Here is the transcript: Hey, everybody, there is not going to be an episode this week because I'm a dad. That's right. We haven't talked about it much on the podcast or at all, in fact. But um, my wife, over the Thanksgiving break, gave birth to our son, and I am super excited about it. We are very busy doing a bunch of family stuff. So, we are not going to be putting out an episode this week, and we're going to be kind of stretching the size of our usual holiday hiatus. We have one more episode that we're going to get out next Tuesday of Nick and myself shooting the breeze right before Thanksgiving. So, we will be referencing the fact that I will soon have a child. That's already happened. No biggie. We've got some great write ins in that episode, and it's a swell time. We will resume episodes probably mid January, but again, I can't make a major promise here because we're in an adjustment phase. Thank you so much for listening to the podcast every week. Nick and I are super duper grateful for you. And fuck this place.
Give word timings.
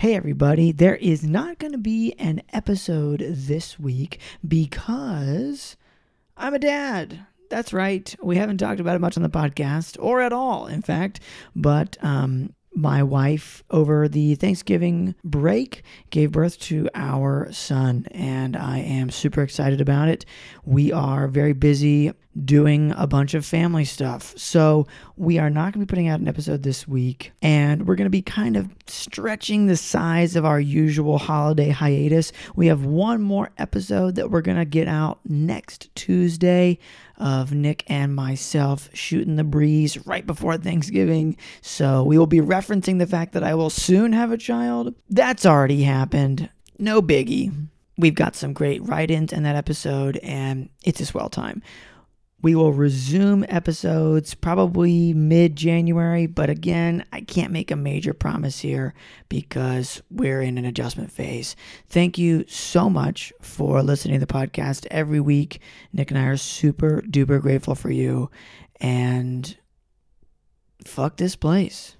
Hey, 0.00 0.14
everybody, 0.14 0.72
there 0.72 0.96
is 0.96 1.24
not 1.24 1.58
going 1.58 1.72
to 1.72 1.78
be 1.78 2.14
an 2.18 2.40
episode 2.54 3.22
this 3.28 3.78
week 3.78 4.18
because 4.48 5.76
I'm 6.38 6.54
a 6.54 6.58
dad. 6.58 7.26
That's 7.50 7.74
right. 7.74 8.16
We 8.22 8.36
haven't 8.36 8.56
talked 8.56 8.80
about 8.80 8.96
it 8.96 9.02
much 9.02 9.18
on 9.18 9.22
the 9.22 9.28
podcast 9.28 9.98
or 10.00 10.22
at 10.22 10.32
all, 10.32 10.66
in 10.68 10.80
fact. 10.80 11.20
But 11.54 11.98
um, 12.00 12.54
my 12.72 13.02
wife, 13.02 13.62
over 13.70 14.08
the 14.08 14.36
Thanksgiving 14.36 15.16
break, 15.22 15.82
gave 16.08 16.32
birth 16.32 16.58
to 16.60 16.88
our 16.94 17.52
son, 17.52 18.06
and 18.12 18.56
I 18.56 18.78
am 18.78 19.10
super 19.10 19.42
excited 19.42 19.82
about 19.82 20.08
it. 20.08 20.24
We 20.64 20.92
are 20.92 21.28
very 21.28 21.52
busy 21.52 22.14
doing 22.44 22.92
a 22.96 23.06
bunch 23.06 23.34
of 23.34 23.44
family 23.44 23.84
stuff. 23.84 24.36
So, 24.38 24.86
we 25.16 25.38
are 25.38 25.50
not 25.50 25.72
going 25.72 25.84
to 25.84 25.86
be 25.86 25.86
putting 25.86 26.08
out 26.08 26.20
an 26.20 26.28
episode 26.28 26.62
this 26.62 26.86
week, 26.86 27.32
and 27.42 27.86
we're 27.86 27.96
going 27.96 28.06
to 28.06 28.10
be 28.10 28.22
kind 28.22 28.56
of 28.56 28.70
stretching 28.86 29.66
the 29.66 29.76
size 29.76 30.36
of 30.36 30.44
our 30.44 30.60
usual 30.60 31.18
holiday 31.18 31.70
hiatus. 31.70 32.32
We 32.54 32.68
have 32.68 32.84
one 32.84 33.20
more 33.20 33.50
episode 33.58 34.14
that 34.14 34.30
we're 34.30 34.42
going 34.42 34.58
to 34.58 34.64
get 34.64 34.86
out 34.86 35.18
next 35.24 35.94
Tuesday 35.96 36.78
of 37.16 37.52
Nick 37.52 37.84
and 37.88 38.14
myself 38.14 38.88
shooting 38.94 39.36
the 39.36 39.44
breeze 39.44 40.06
right 40.06 40.26
before 40.26 40.56
Thanksgiving. 40.56 41.36
So, 41.62 42.04
we 42.04 42.16
will 42.16 42.28
be 42.28 42.40
referencing 42.40 43.00
the 43.00 43.06
fact 43.06 43.32
that 43.32 43.42
I 43.42 43.54
will 43.54 43.70
soon 43.70 44.12
have 44.12 44.30
a 44.30 44.38
child. 44.38 44.94
That's 45.08 45.44
already 45.44 45.82
happened. 45.82 46.48
No 46.78 47.02
biggie. 47.02 47.66
We've 47.98 48.14
got 48.14 48.36
some 48.36 48.52
great 48.52 48.82
write 48.86 49.10
ins 49.10 49.32
in 49.32 49.42
that 49.42 49.56
episode, 49.56 50.16
and 50.18 50.70
it's 50.84 51.00
a 51.00 51.06
swell 51.06 51.28
time. 51.28 51.60
We 52.42 52.54
will 52.54 52.72
resume 52.72 53.44
episodes 53.48 54.34
probably 54.34 55.12
mid 55.12 55.56
January, 55.56 56.26
but 56.26 56.48
again, 56.48 57.04
I 57.12 57.20
can't 57.20 57.52
make 57.52 57.70
a 57.70 57.76
major 57.76 58.14
promise 58.14 58.60
here 58.60 58.94
because 59.28 60.02
we're 60.10 60.40
in 60.40 60.56
an 60.56 60.64
adjustment 60.64 61.12
phase. 61.12 61.54
Thank 61.88 62.16
you 62.16 62.44
so 62.48 62.88
much 62.88 63.32
for 63.42 63.82
listening 63.82 64.18
to 64.18 64.26
the 64.26 64.32
podcast 64.32 64.86
every 64.90 65.20
week. 65.20 65.60
Nick 65.92 66.10
and 66.10 66.18
I 66.18 66.24
are 66.24 66.36
super 66.36 67.02
duper 67.02 67.40
grateful 67.40 67.74
for 67.74 67.90
you. 67.90 68.30
And 68.80 69.56
fuck 70.86 71.18
this 71.18 71.36
place. 71.36 71.96